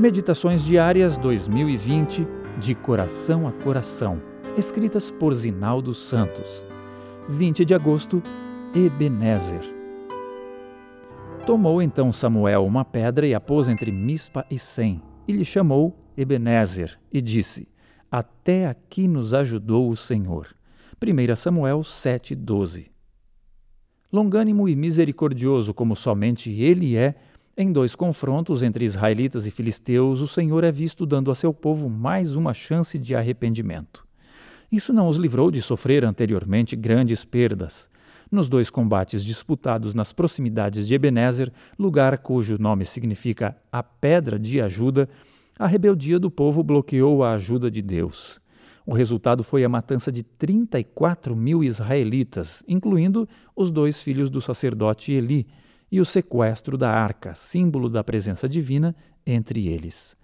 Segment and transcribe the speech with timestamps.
[0.00, 2.26] Meditações Diárias 2020,
[2.58, 4.18] de coração a coração,
[4.56, 6.64] escritas por Zinaldo Santos.
[7.28, 8.22] 20 de agosto,
[8.74, 9.60] Ebenezer.
[11.44, 15.94] Tomou então Samuel uma pedra e a pôs entre Mispa e Sem, e lhe chamou
[16.16, 17.68] Ebenezer, e disse:
[18.10, 20.46] Até aqui nos ajudou o Senhor.
[20.96, 22.88] 1 Samuel 7,12
[24.10, 27.16] Longânimo e misericordioso como somente ele é,
[27.60, 31.90] em dois confrontos entre israelitas e filisteus, o Senhor é visto dando a seu povo
[31.90, 34.02] mais uma chance de arrependimento.
[34.72, 37.90] Isso não os livrou de sofrer anteriormente grandes perdas.
[38.32, 44.58] Nos dois combates disputados nas proximidades de Ebenezer, lugar cujo nome significa a pedra de
[44.60, 45.06] ajuda,
[45.58, 48.40] a rebeldia do povo bloqueou a ajuda de Deus.
[48.86, 55.12] O resultado foi a matança de 34 mil israelitas, incluindo os dois filhos do sacerdote
[55.12, 55.46] Eli,
[55.90, 58.94] e o sequestro da arca, símbolo da presença divina,
[59.26, 60.16] entre eles.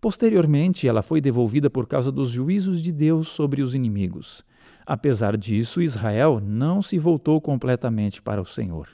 [0.00, 4.42] Posteriormente, ela foi devolvida por causa dos juízos de Deus sobre os inimigos.
[4.86, 8.88] Apesar disso, Israel não se voltou completamente para o Senhor.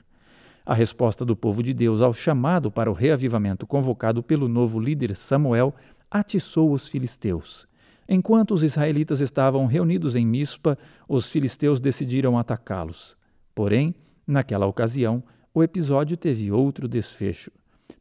[0.64, 5.14] A resposta do povo de Deus ao chamado para o reavivamento convocado pelo novo líder
[5.14, 5.72] Samuel
[6.10, 7.68] atiçou os filisteus.
[8.08, 10.76] Enquanto os israelitas estavam reunidos em Mispa,
[11.08, 13.16] os filisteus decidiram atacá-los.
[13.54, 13.94] Porém,
[14.26, 15.22] naquela ocasião,
[15.56, 17.50] o episódio teve outro desfecho.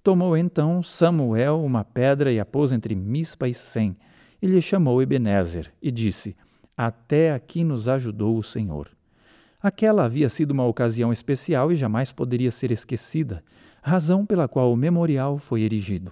[0.04, 3.96] Tomou então Samuel uma pedra e a pôs entre Mispa e Sem,
[4.42, 6.36] e lhe chamou Ebenezer, e disse:
[6.76, 8.90] Até aqui nos ajudou o Senhor.
[9.64, 13.42] Aquela havia sido uma ocasião especial e jamais poderia ser esquecida,
[13.82, 16.12] razão pela qual o memorial foi erigido.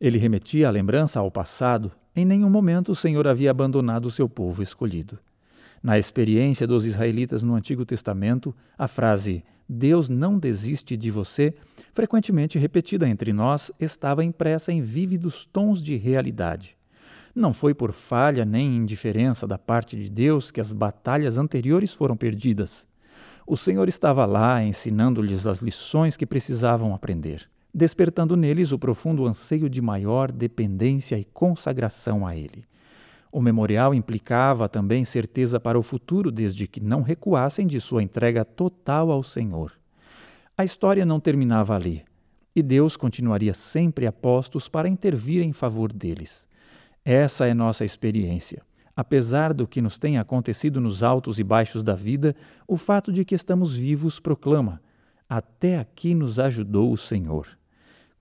[0.00, 4.28] Ele remetia a lembrança ao passado, em nenhum momento o Senhor havia abandonado o seu
[4.28, 5.16] povo escolhido.
[5.80, 11.54] Na experiência dos israelitas no Antigo Testamento, a frase Deus não desiste de você,
[11.92, 16.76] frequentemente repetida entre nós, estava impressa em vívidos tons de realidade.
[17.34, 22.16] Não foi por falha nem indiferença da parte de Deus que as batalhas anteriores foram
[22.16, 22.86] perdidas.
[23.46, 29.68] O Senhor estava lá ensinando-lhes as lições que precisavam aprender, despertando neles o profundo anseio
[29.68, 32.64] de maior dependência e consagração a Ele.
[33.32, 38.44] O memorial implicava também certeza para o futuro, desde que não recuassem de sua entrega
[38.44, 39.72] total ao Senhor.
[40.56, 42.04] A história não terminava ali,
[42.54, 46.46] e Deus continuaria sempre a postos para intervir em favor deles.
[47.02, 48.62] Essa é nossa experiência.
[48.94, 52.36] Apesar do que nos tem acontecido nos altos e baixos da vida,
[52.68, 54.82] o fato de que estamos vivos proclama:
[55.26, 57.48] Até aqui nos ajudou o Senhor.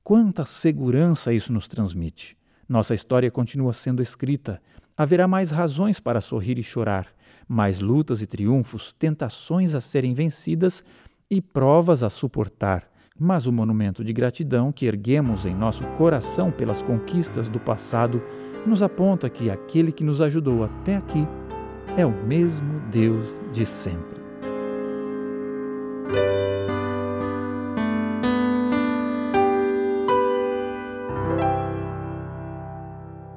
[0.02, 2.41] Quanta segurança isso nos transmite!
[2.72, 4.62] Nossa história continua sendo escrita.
[4.96, 7.06] Haverá mais razões para sorrir e chorar,
[7.46, 10.82] mais lutas e triunfos, tentações a serem vencidas
[11.30, 12.90] e provas a suportar.
[13.20, 18.24] Mas o monumento de gratidão que erguemos em nosso coração pelas conquistas do passado
[18.66, 21.28] nos aponta que aquele que nos ajudou até aqui
[21.98, 24.21] é o mesmo Deus de sempre.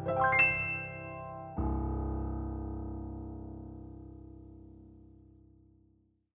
[0.07, 0.54] you